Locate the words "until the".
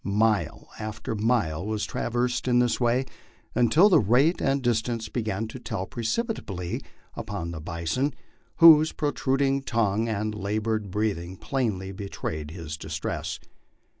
3.53-3.99